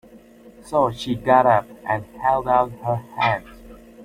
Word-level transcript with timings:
So 0.63 0.91
she 0.91 1.13
got 1.13 1.45
up, 1.45 1.67
and 1.87 2.03
held 2.19 2.47
out 2.47 2.71
her 2.83 2.95
hand. 3.19 3.45